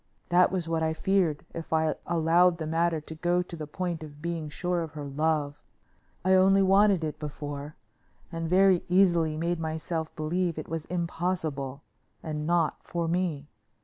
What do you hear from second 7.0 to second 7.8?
it before,